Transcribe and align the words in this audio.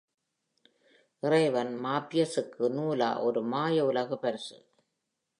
இறைவன் 1.23 1.73
மார்பியஸ்க்கு 1.85 2.69
நூலா 2.69 3.09
ஒரு 3.21 3.41
மாய 3.43 3.85
உலகு 3.85 4.17
பரிசு. 4.17 4.57